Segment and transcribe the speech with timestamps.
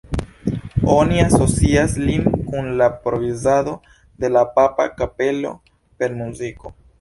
[0.93, 3.75] Oni asocias lin kun la provizado
[4.25, 5.53] de la papa kapelo
[6.03, 6.75] per muziko.